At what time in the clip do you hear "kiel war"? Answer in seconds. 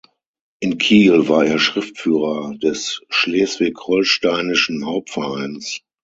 0.79-1.45